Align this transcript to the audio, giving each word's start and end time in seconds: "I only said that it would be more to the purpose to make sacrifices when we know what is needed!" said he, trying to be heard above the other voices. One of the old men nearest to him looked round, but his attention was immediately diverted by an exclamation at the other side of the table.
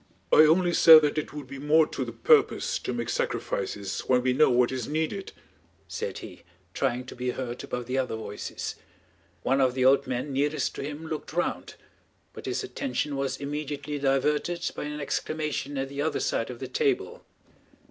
"I 0.33 0.37
only 0.45 0.73
said 0.73 1.03
that 1.03 1.19
it 1.19 1.31
would 1.31 1.45
be 1.45 1.59
more 1.59 1.85
to 1.85 2.03
the 2.03 2.11
purpose 2.11 2.79
to 2.79 2.91
make 2.91 3.07
sacrifices 3.07 3.99
when 4.07 4.23
we 4.23 4.33
know 4.33 4.49
what 4.49 4.71
is 4.71 4.87
needed!" 4.87 5.31
said 5.87 6.17
he, 6.17 6.41
trying 6.73 7.05
to 7.05 7.15
be 7.15 7.29
heard 7.29 7.63
above 7.63 7.85
the 7.85 7.99
other 7.99 8.15
voices. 8.15 8.73
One 9.43 9.61
of 9.61 9.75
the 9.75 9.85
old 9.85 10.07
men 10.07 10.33
nearest 10.33 10.73
to 10.73 10.83
him 10.83 11.05
looked 11.05 11.33
round, 11.33 11.75
but 12.33 12.47
his 12.47 12.63
attention 12.63 13.15
was 13.15 13.37
immediately 13.37 13.99
diverted 13.99 14.71
by 14.75 14.85
an 14.85 14.99
exclamation 14.99 15.77
at 15.77 15.87
the 15.89 16.01
other 16.01 16.19
side 16.19 16.49
of 16.49 16.57
the 16.57 16.67
table. 16.67 17.23